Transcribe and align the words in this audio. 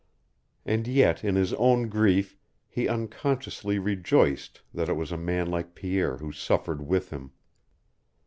And 0.65 0.87
yet 0.87 1.23
in 1.23 1.35
his 1.35 1.53
own 1.53 1.87
grief 1.87 2.35
he 2.67 2.87
unconsciously 2.87 3.77
rejoiced 3.77 4.63
that 4.73 4.89
it 4.89 4.95
was 4.95 5.11
a 5.11 5.15
man 5.15 5.45
like 5.51 5.75
Pierre 5.75 6.17
who 6.17 6.31
suffered 6.31 6.81
with 6.87 7.11
him. 7.11 7.33